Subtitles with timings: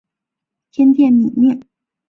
[0.71, 1.63] 天钿女命。